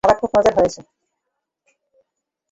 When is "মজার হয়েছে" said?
0.35-0.79